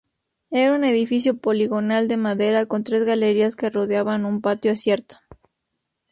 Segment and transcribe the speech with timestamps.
[0.49, 5.17] Era un edificio poligonal de madera con tres galerías que rodeaban un patio acierto.